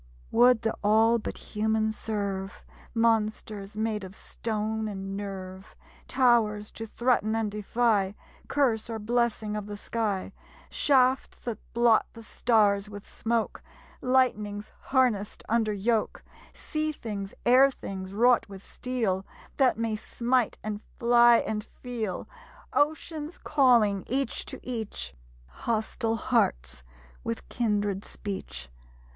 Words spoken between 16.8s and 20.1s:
things, air things, wrought with steel, That may